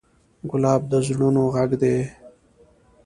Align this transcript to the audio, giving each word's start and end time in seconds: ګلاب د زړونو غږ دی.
ګلاب 0.49 0.81
د 0.91 0.93
زړونو 1.07 1.41
غږ 1.55 1.71
دی. 1.81 1.97